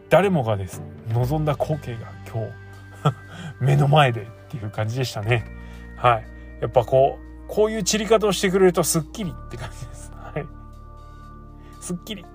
[0.10, 5.46] 誰もがですね望んだ光景が今日 目の前でっていう感じでしたね。
[5.96, 6.39] はい。
[6.62, 10.12] やっぱこうこういう散り方をしてくれるとすっきりって感じです。
[10.14, 10.46] はい。
[11.82, 12.26] すっきり、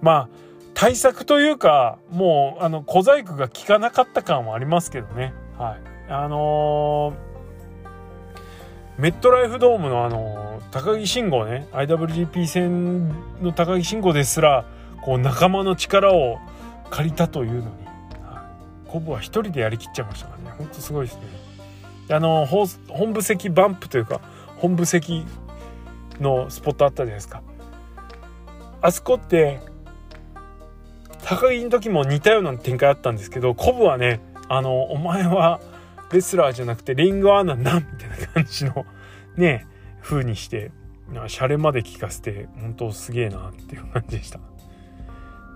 [0.00, 0.28] まあ
[0.74, 5.34] 対策というかもうあの小細工が効かなかった感はありますけどね。
[5.58, 5.80] はい。
[6.08, 13.08] あのー、メットライフドームのあのー、高木慎吾ね IWGP 戦
[13.42, 14.64] の高木慎吾ですら
[15.02, 16.38] こう仲間の力を
[16.90, 17.64] 借りたというのに、
[18.24, 18.48] は
[18.86, 20.56] い、コブは一人でやりきっちゃいましたからね。
[20.56, 21.45] ほんとすごいですね。
[22.08, 24.20] あの、本部席バンプというか
[24.56, 25.24] 本部席
[26.20, 27.42] のスポットあったじゃないですか。
[28.82, 29.60] あそこって
[31.24, 35.60] 高木の時も似たような展開あったんですけどコブはねあのお前は
[36.12, 38.86] レスラーじゃなくてリングアーナなみたいな感じの
[39.36, 39.66] ね
[40.02, 40.70] 風にして
[41.26, 44.38] シャレまで聞かせて本当すげえなっていう感じでした。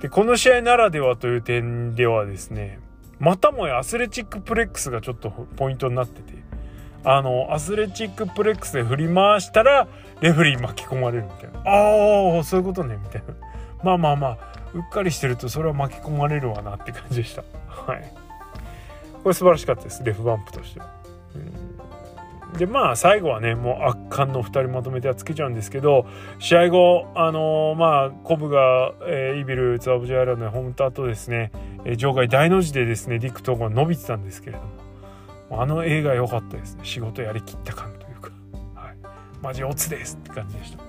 [0.01, 2.81] でこの試合ならではという点ではですね
[3.21, 6.41] またもやアスレチックプレックスがちょっとポイントになってて。
[7.03, 9.89] あのアスレチックプレックスで振り回したら
[10.21, 11.61] レフリー巻き込まれるみたいな。
[11.61, 13.35] ああそういうことねみたいな。
[13.83, 14.39] まあまあまあ
[14.75, 17.43] うっかりしてるとそれは巻き込まれるわなって感じでした。
[17.69, 18.13] はい。
[19.23, 20.87] これ素晴らしかったですレフバンプとしては、
[21.35, 21.60] うん、
[22.59, 26.07] でまあ最後はねもう圧巻の2人まとめてはつけちゃうんですけど
[26.39, 31.53] 試合後あのー、まあコブが、えー、イビルツアブジアイランドにホームタとですね、
[31.85, 34.81] えー、場外大の字でですねディック・トーが伸びてたんですけれども
[35.53, 36.85] あの映画良かったですね。
[36.85, 38.31] 仕事やりきった感というか。
[38.75, 38.97] はい。
[39.43, 40.83] マジオツですって感じでした。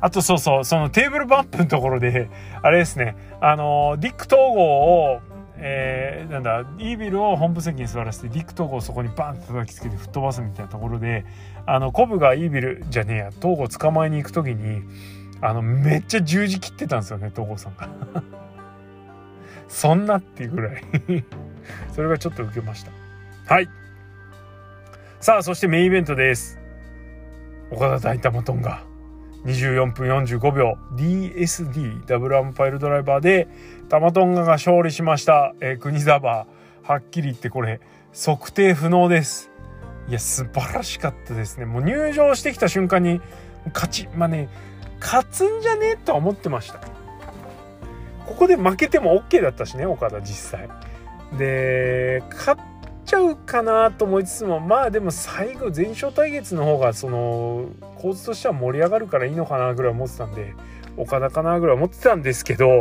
[0.00, 2.28] あとそうそう、そのテーブルバンプのところで、
[2.62, 5.20] あれですね、あの、ディック統合を、
[5.60, 11.24] えー、なんだイービルを本部席に座らせてディック・トーゴをそこにバンと叩きつけて吹っ飛ばすみたいなところで
[11.66, 14.82] あのコブがイービルじゃねえやトーゴ捕まえに行く時に
[15.40, 17.88] あのめっちゃ十字切ってたんですよねトーゴさんが。
[19.68, 20.82] そんなっていうぐらい。
[21.92, 22.92] それがちょっと受けました。
[23.52, 23.68] はい。
[25.20, 26.58] さあそしてメインイベントです。
[27.70, 28.82] 岡田大玉トンが
[29.44, 30.78] 24分45秒。
[30.96, 33.48] DSD ダブルアンパイルドライバーで
[33.88, 36.46] タマトンガが勝利しました、えー、国沢
[36.82, 37.80] はっきり言ってこれ
[38.12, 39.50] 測定不能です。
[40.08, 41.64] いや素晴らしかったですね。
[41.64, 43.20] もう入場してきた瞬間に
[43.72, 44.48] 勝ちまあね
[45.00, 46.80] 勝つんじゃねえとは思ってました。
[48.26, 50.68] ここで負けても OK だったしね岡田実際。
[51.38, 52.62] で勝っ
[53.06, 60.54] ちゃうかなと思いつつもまあでも最後全勝対決の方がその構図としては盛り上がるからいいのかなぐらい思ってたんで
[60.98, 62.80] 岡田かなぐらい思ってたんですけど、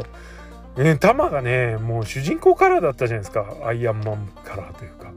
[0.84, 3.46] ね、玉がねもう主人公カラーだったじゃないですか。
[3.66, 5.12] アイアンマンカラーというか。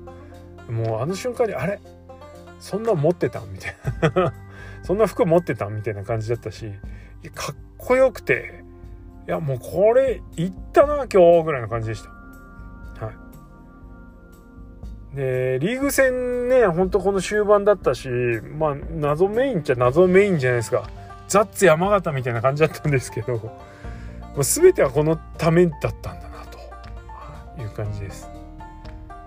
[0.71, 1.81] もうあの瞬間にあれ？
[2.61, 3.77] そんな持ってたみたい
[4.15, 4.33] な。
[4.83, 6.73] そんな服持ってたみたいな感じだったし。
[7.35, 8.65] かっこよくて。
[9.29, 13.05] いやもうこれいったな今日ぐらいの感じでした。
[13.05, 13.13] は
[15.13, 18.09] い、でリーグ戦ねほんとこの終盤だったし
[18.59, 20.89] まあ謎メインっちゃ謎メインじゃないですか。
[21.29, 23.57] ザッツ山形みたいな感じだったんですけど。
[24.35, 28.29] もう全てはこのためだったんだなという感じです。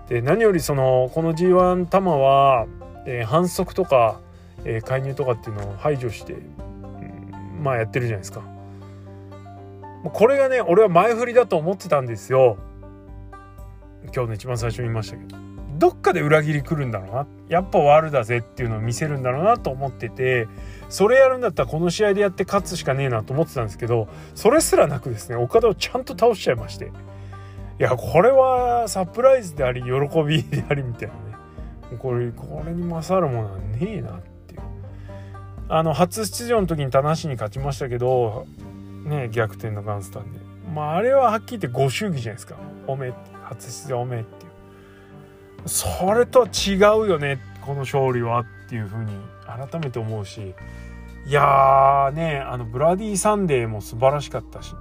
[0.08, 2.66] で何よりそのこの G1 玉は、
[3.06, 4.20] えー、反則とか
[4.64, 8.42] えー、介入とかっていうのを排除して、うん、まあやってるじゃないですか。
[10.12, 12.58] これがね俺は前振りだと思ってたんですよ。
[14.14, 15.36] 今日の一番最初に言いましたけど
[15.78, 20.46] どっかで裏切り来るんだろうなやっぱ悪だぜっていうのを見せるんだろうなと思ってて
[20.94, 26.92] それやるんだったらこの試合でやって勝つしかねえなと思ってたんですけどそれすらなくですね岡田をちゃんと倒しちゃいまして。
[27.80, 29.90] いやこれはサプライズであり喜
[30.22, 31.98] びでありみたいなね。
[31.98, 34.60] これこれに勝るものはねえなっていう。
[35.68, 38.46] あの初出場の時に田無に勝ちましたけど
[39.04, 40.38] ね逆転のガンスタンで。
[40.72, 42.54] まああれははっきり言ってご祝儀じゃないですか。
[42.86, 45.68] おめ初出場おめえっていう。
[45.68, 49.33] それとは違うよねこの勝利はっていうふうに。
[49.46, 50.54] 改めて思うし
[51.26, 54.74] いやーねあのブラディ・サンデーも素晴らしかったし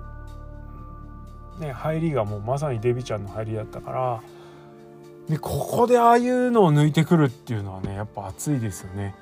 [1.59, 4.23] ね入りがもうまさにデビちゃんの入りだったから
[5.29, 9.15] でここでああいうのを抜いてくるっていうのはねやっぱ熱いですよね。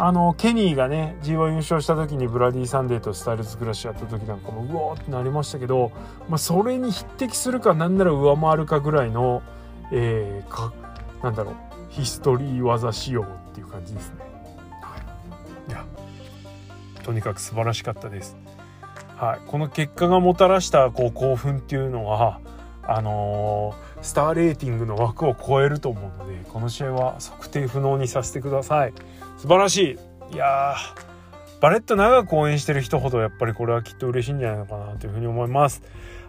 [0.00, 5.92] あのケニーがね G1 優勝した時にブラディ・サンデーとスタイルズクラッシュやった時なんかもうわーってなりましたけど、
[6.28, 9.42] まあ、それに匹敵するかなんなら上回るかぐらいの、
[9.92, 10.72] えー、か
[11.22, 11.54] なんだろう
[11.90, 14.31] ヒストリー技仕様っていう感じですね。
[17.02, 18.36] とにかく素晴らしかったです。
[19.16, 22.40] はい、この結果がもたらしたこう興奮っていうのは
[22.82, 28.92] あのー、スターレーティングの枠を超えると思うのでこの試合は測定不能にさせてください。
[29.38, 29.98] 素晴らし
[30.30, 30.74] いいや
[31.60, 35.82] バレット長く応援してる人ほどやっぱりこれはきっと嬉しいんじゃないのかなというふうに思います。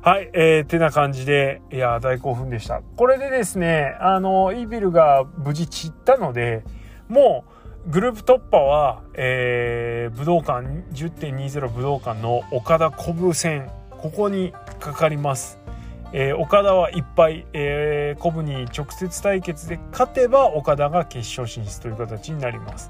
[0.03, 2.81] はい、えー、てな感じで、いや大興奮でした。
[2.97, 6.63] これでですね、あの、イービルが無事散ったので、
[7.07, 7.52] もう、
[7.85, 15.59] グループ突破は、えー、武道館、10.20武道館の岡田古武戦、ここにかかります。
[16.13, 22.89] えー、岡田はいっぱい、えー、コブに直接対決で勝てば岡田が決勝進出という形になります。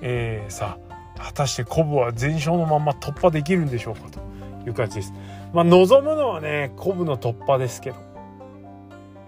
[0.00, 0.78] えー、さ
[1.16, 4.08] あ果たしてコブは全勝のまま突破できるんでしょうか？
[4.08, 4.20] と
[4.66, 5.12] いう感じです。
[5.52, 7.96] まあ望むのはねコブの突破ですけど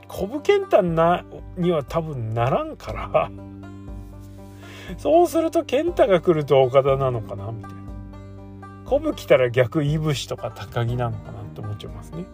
[0.08, 1.24] コブ健太な
[1.58, 3.30] には多分ならんから
[4.98, 7.78] そうすると健太が来ると岡田なのかなみたいな。
[8.84, 12.24] コブ来たら逆いぶしとか高木なのかなって思っちゃいますね。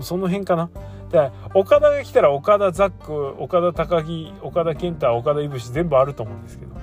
[0.00, 0.70] その辺かな。
[1.10, 6.78] で岡田が来たら岡田ザック岡田高木岡田健太岡田いぶし全部あると思うんですけど、う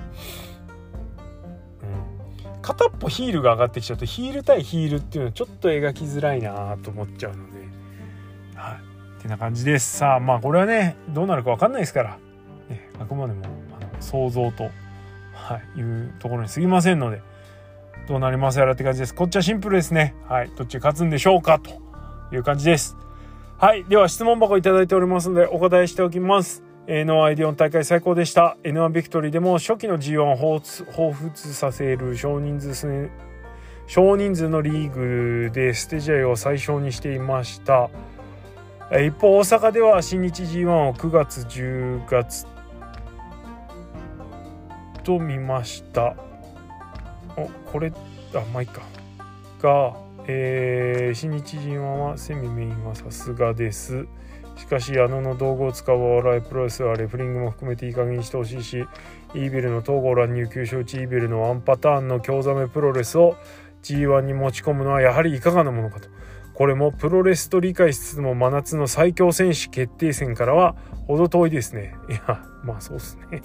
[2.58, 7.58] ん、片っぽヒールが上がってきちゃうとヒール対ヒールっていうのはちょっと描きづらいなと思っちゃうので。
[8.54, 8.74] はい。
[9.18, 9.98] ってな感じです。
[9.98, 12.18] さあまあこれはねどうなるか分かんないですから、
[12.68, 13.42] ね、あくまでも
[14.00, 14.70] 想像と、
[15.32, 17.22] はい、いうところに過ぎませんので
[18.08, 21.90] どうなりますやらって感じですこっちはシンプルですねはいどっち勝つんでしょうかと
[22.34, 22.96] いう感じです。
[23.58, 23.84] はい。
[23.84, 26.62] では質問箱いただいておりますのでお答えしておきます。
[26.86, 28.56] えー、ノーアイディオン大会最高でした。
[28.62, 32.74] N1 ビクトリーでも初期の G1 を彷彿させる少人数
[33.86, 37.90] 少人数のリーグでステージ合を最小にしていました。
[38.92, 42.46] 一方大阪では新日 G1 を9月10月
[45.02, 46.14] と見ました。
[47.36, 47.92] おこれ
[48.34, 48.82] あまあいいか。
[49.60, 54.06] がえー、新日人はセミメインはさすがです。
[54.56, 58.84] しかしあのの道具を使うお笑いプロレスはレフリングも含めていい加減にしてほしいし
[59.34, 63.36] イービルの統合乱入急所打ちイービルのワンパターンの京ザメプロレスを
[63.82, 66.08] G1 に持ち込むのはやはりいかがなものかと。
[66.52, 70.76] これもプロレスと理解しつつも真夏の最強選手決定戦からは
[71.06, 71.94] 程遠いですね。
[72.10, 73.42] いやまあそうですね。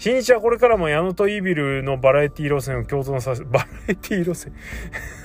[0.00, 4.54] 新日はこれからも矢野とイービルのバラエティ路線を共存させ、 バラエティ路線？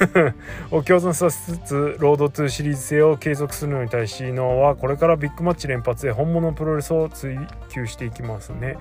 [0.69, 8.75] を共存させつつ、ロード2シリーズ性を継続するのに対し、ノアはこれからビッグマッチ連発で本物のプロレスを追求していきますね。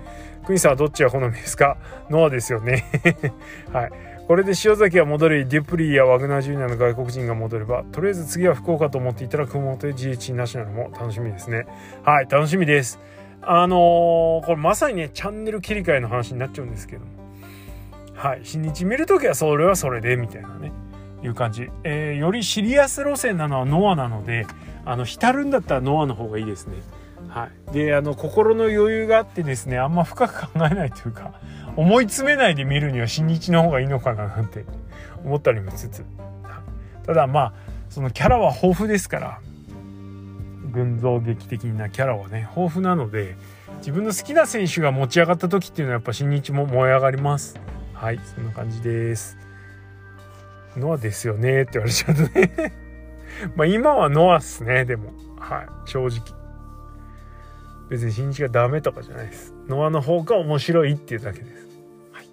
[0.44, 1.76] クインさんはどっちが好みですか？
[2.10, 2.82] ノアですよね。
[3.72, 3.90] はい。
[4.26, 11.66] これで塩崎が戻りデュプリーやワグナージュニアの外国人が戻ればとりあえず次は福岡と思っていたら熊本で GH ナショナルも楽しみですね
[12.04, 12.98] はい楽しみです
[13.46, 17.12] あのー、これまさにねチャンネル切り替えの話になっちゃうんですけども。
[18.14, 18.40] はい。
[18.44, 20.72] 新日見る時はそれはそれでみたいなね。
[21.26, 24.46] いう感じ、えー、よりシリアス路線なのはノアなので
[24.84, 26.76] あの浸るんだったらノアの方がいいですね。
[27.28, 31.32] はい、であの心の余裕があってですねあんま深く考えないというか
[31.74, 34.64] 思い詰めないで見るには新日の方がいいのかななんて
[35.24, 36.04] 思ったりもしつつ。
[37.06, 37.52] ただまあ
[37.88, 39.40] そのキャラは豊富ですから
[40.74, 43.36] 群像劇的なキャラはね豊富なので
[43.78, 47.58] 自分の好きな選手が持ち上がった時っていうのはやっぱ新日も燃え上がります。
[47.94, 49.38] はいそんな感じです。
[50.76, 52.72] ノアですよねって言われちゃうとね。
[53.56, 55.12] まあ今はノアっすねでも。
[55.38, 56.20] はい正直。
[57.88, 59.54] 別に新日がダメとかじゃないです。
[59.68, 61.68] ノアの方が面白いっていうだけです。
[62.12, 62.28] はい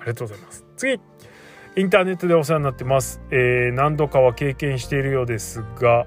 [0.00, 0.64] ありがとうございます。
[0.76, 1.00] 次。
[1.78, 6.06] インターネットでお世話になってます、えー、何度かは経験しているようですが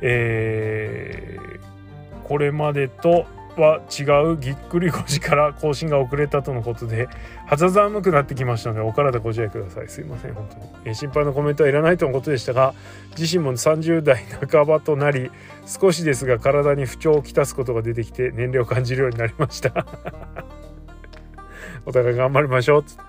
[0.00, 3.26] えー、これまでと
[3.60, 7.08] は違うぎっくり腰から更新が遅れたとのことで
[7.46, 10.34] 肌寒くなってきましたのでお体ご自愛くださいすいません。
[10.34, 12.74] 本当に、えー、心配のコメントはいらないとのことでしたが
[13.18, 15.30] 自身も30代半ばとなり
[15.66, 19.86] 少しですが体に不調をきたすことが出てきて年齢を感じるようになりました。
[21.86, 22.82] お互い頑張りましょう。
[22.84, 23.07] つって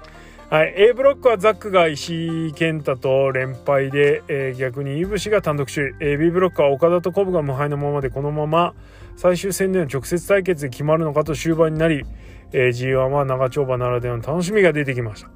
[0.49, 8.73] はい、A ブロックはザックが石井健太と連敗で、えー、逆にイブシが単独首位、B ブロックは岡田とコブが無敗のままでこのまま
[9.15, 12.03] 最終戦での直接対決で決まるのかと終盤になり、
[12.51, 15.29] えー、G1 は長丁場ならではの楽しみが出てきました。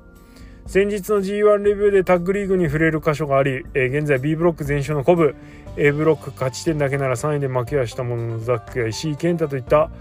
[0.65, 5.35] 先日の G1 レビューでタッグリーグに触れる箇所があり、えー、現在 B ブロック全勝のコブ。
[5.77, 9.91] A ブロック勝ち点だけなら3位で負けはしたもののザックや石井健太といった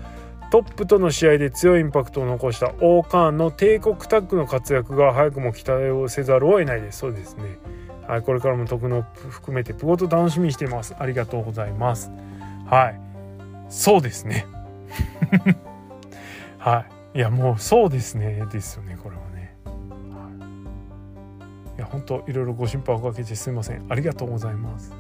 [0.53, 6.99] トップとの試合で強いインパクトを残したオーカーンの帝国タッグの活躍が早くも期待をせざるを得ないです。
[6.99, 7.57] そうですね。
[8.07, 9.01] はいこれからも徳の
[9.31, 10.95] 含めてプゴと楽しみにしています。
[10.99, 12.11] ありがとうございます。
[12.67, 13.01] はい。
[13.71, 14.45] そうですね。
[16.61, 16.85] は
[17.15, 17.19] い。
[17.19, 19.71] いやもうそうですねですよねこれはね、は
[21.75, 23.87] い、いや本当いろいろご心配おかけしてすみません。
[23.89, 24.93] ありがとうございます。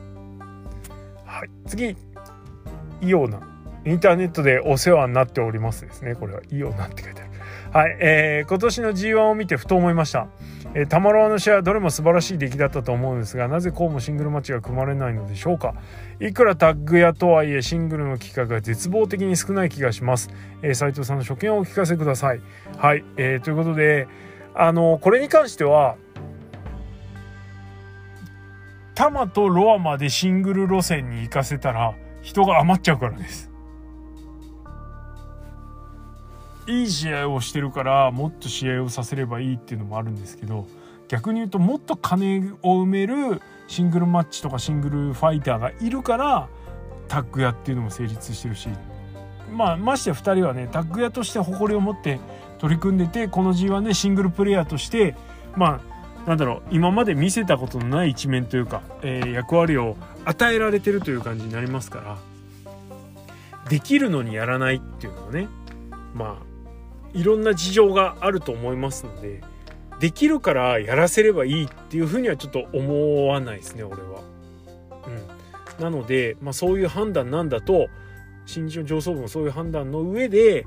[1.26, 1.50] はい。
[1.66, 1.94] 次。
[3.02, 3.51] イオナ
[3.84, 6.14] インターネットでお世話になっておりますですね。
[6.14, 7.32] これは、いいよなって書いてある。
[7.72, 10.28] はい、えー、今年の G1 を見てふと思いました。
[10.74, 15.74] えー、タマロアの試合はどれも素晴らしい出来だったと思うんですが、なぜこうもシングルマッチが組まれないのでしょうか。
[16.20, 20.30] いくらタッグやとはいえ、シングルの企画が絶望的に少ない気がします。
[20.62, 22.40] えー、斉藤さんの所見をお聞かせください。
[22.76, 24.06] はい、えー、ということで、
[24.54, 25.96] あのこれに関しては、
[28.94, 33.51] タマとロアまでシングル路線に行かせたら人が余っちゃうからです。
[36.80, 40.66] いい試合をしてるからもっと試合をさせればいいっていうのもあるんですけど
[41.08, 46.48] 逆に言うともっと金を埋めるシングルマッチとかシングルファイターがいるから
[47.08, 48.68] タッグ屋っていうのも成立してるし
[49.52, 52.18] まあまして2人はねタッグ屋として誇りを持って
[52.58, 55.14] 取り組んでてこの G1 でシングルプレイヤーとして
[55.56, 55.82] ま
[56.26, 62.18] あなんだろう今まで見せたことのない一面というか、えー、役割を与えられてるという感じになりますから
[63.68, 65.48] できるのにやらないっていうのはね
[66.14, 66.51] まあ
[67.14, 69.42] いろんな事情があると思いますので
[70.00, 74.22] できるからやらせればいいっていうふうにはちょっと思わないですね俺は。
[75.06, 77.88] うん、なので、まあ、そういう判断なんだと
[78.46, 80.66] 新日の上層部もそういう判断の上で、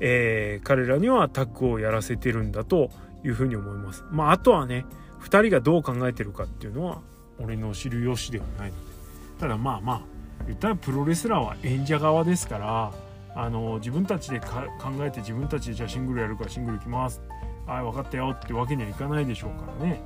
[0.00, 2.90] えー、彼らにはタッグをやらせてるんだと
[3.24, 4.04] いうふうに思います。
[4.10, 4.84] まあ、あとはね
[5.20, 7.00] 2人がどう考えてるかっていうのは
[7.40, 8.82] 俺の知る由ではないので
[9.40, 10.00] ただまあまあ
[10.46, 12.92] 言ったらプロレスラーは演者側ですから
[13.38, 14.48] あの自分たちで考
[15.00, 17.22] えて自分たちでじゃあシングルやるからシングル行きます。
[17.68, 18.34] はい分かったよ。
[18.34, 20.02] ってわけにはいかないでしょうからね。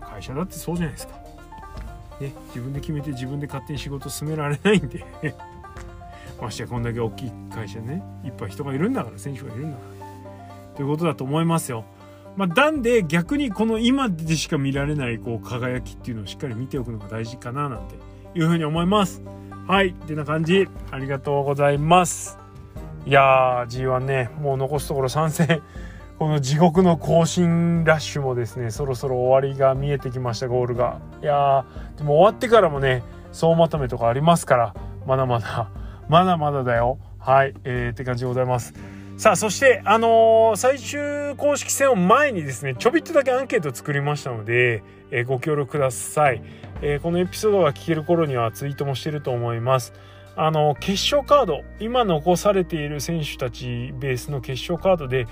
[0.00, 1.14] 会社だってそうじゃないですか、
[2.20, 5.04] ね、自分で決めて自分で勝手に仕事進められないんで。
[6.40, 10.76] ましてやこんだけ大きい会社ねいっぱい人がいるんだから選手がいるんだから。
[10.76, 11.84] ということだと思いますよ。
[12.36, 17.96] まあ、なんで逆にこの今でしか見られないこう輝きっていうのをしっかり見ておくのが大事かななんて
[18.34, 19.22] いうふうに思います。
[19.68, 19.88] はい。
[19.88, 20.66] ってな感じ。
[20.90, 22.41] ありがとうございます。
[23.04, 25.62] いやー G1 ねもう残すところ3戦。
[26.18, 30.98] この地獄の更新ラッシュもですねそろそろ終わりが見えてきましたゴールが。
[31.20, 34.74] いやーでも終わってからもね総まとめとかありますから
[35.04, 35.68] まだまだ。
[36.08, 36.98] まだまだだよ。
[37.18, 38.74] はいえー、って感じでございます。
[39.16, 46.42] さあそしてあのー、最終公式戦を前にですねちょびっとだけアンケート作りましたので、えー、ご協力ください、
[46.82, 49.92] えー、このエピソードが聞ける頃にはツイートもしてると思います。
[50.34, 55.26] あの決勝カード今残されている選手たちベースの決勝カードで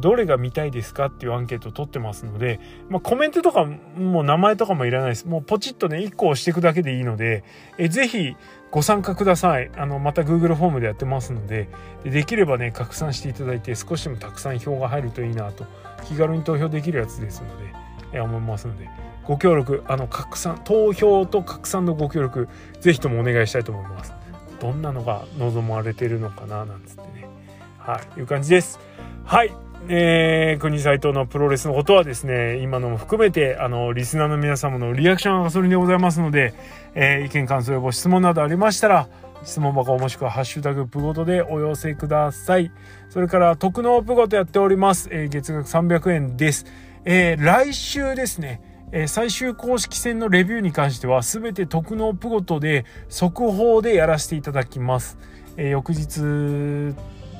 [0.00, 7.44] どれが見たいですかっていうアンケートを取ってますので、まあ、コメントとかもう名前とかもいらないですもうポチッとね1個押していくだけでいいので
[7.78, 8.36] えぜひ
[8.70, 11.68] ご参加くださいあのまた Google フォームでやってますので
[12.04, 15.64] できればね拡散していただいて少しでもたくさん票が入るといいなと
[16.04, 18.88] 気軽に投票できるやつですのでえ思いますので
[19.24, 22.48] ご協力あの拡散投票と拡散のご協力
[22.80, 24.23] ぜひともお願いしたいと思います。
[24.64, 27.28] どんなのが望まれてるのかななんつってね。
[27.76, 28.80] はいいう感じです。
[29.22, 29.54] はい
[29.90, 36.54] えー、国斎藤のプロレスのことはですね今のも含めてあのリスナーの皆様のリアクションがガソリンでございますので、
[36.94, 39.06] えー、意見感想やご質問などありましたら
[39.42, 42.72] 質問箱もしくは「ハッシュタグプゴト」でお寄せください。
[43.10, 46.64] それから特納プゴトやっております、えー、月額300円です、
[47.04, 48.62] えー、来週ですね。
[48.92, 55.18] え最終公式戦のレビューに関しては全て特納プゴトで速報でやらせていただきます。
[55.56, 56.94] え翌日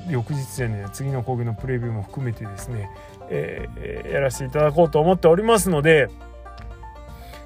[0.08, 2.90] 翌日じゃね次の講義のプレビューも含めてですね、
[3.30, 6.10] え、やらせていただこうと思っておりますので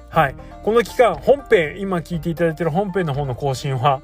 [0.09, 0.35] はい。
[0.63, 4.01] この期間本編今聞いていただいてる本編の方の更新は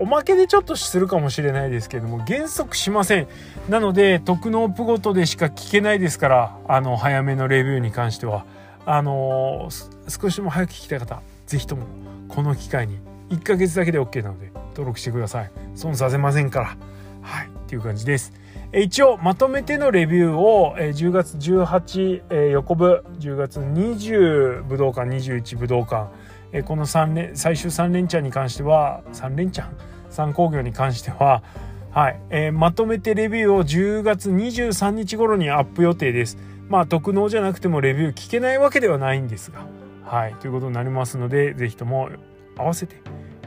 [0.00, 3.28] おまけでちょっとするかもしれないですけども原則しません。
[3.68, 8.44] なので特納プゴトでしか聞けないですからあの早めのレビューに関しては。
[8.86, 9.68] あの、
[10.08, 11.86] 少しでも早く聞きたい方是非とも
[12.28, 12.98] この機会に
[13.30, 15.50] 1ヶ月だけで OK なので登録してください。
[15.74, 16.76] 損させませんから。
[17.22, 17.46] はい。
[17.46, 18.32] っていう感じです。
[18.74, 29.76] 一応まとめてのレビューを10月18横部10月20武道館21武道館この3連最終3連チャンに関しては3連チャン
[30.10, 31.42] ？3工業に関しては
[31.90, 36.38] はい、えー、まとめてレビューを10月23日頃にアップ予定です。
[36.72, 39.66] まあ特納じゃなくてもレビュー聞けないわけではないんですが。
[40.06, 40.34] はい。
[40.36, 42.08] ということになりますので是非とも
[42.56, 43.00] 合わせてよ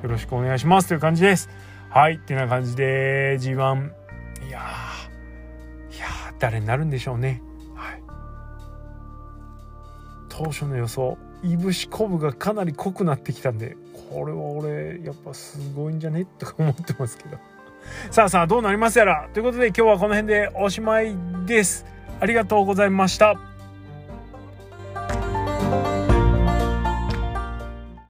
[0.03, 1.49] ろしくお願いしますという感じです。
[1.89, 2.17] はい。
[2.17, 3.49] ってな感じで G1
[4.47, 6.05] いやいや
[6.37, 7.41] 誰になるんでしょうね。
[7.73, 8.03] はい。
[10.29, 13.75] 当初の予想いぶしこぶがかなり濃くなってきたんで
[14.11, 16.25] これは俺やっぱすごいんじゃね？
[16.25, 17.39] とか思ってますけど。
[18.11, 19.29] さあさあどうなりますやら。
[19.33, 21.17] ということで今日はこの辺でおしまい
[21.47, 21.87] です。
[22.19, 23.54] ありがとうございました。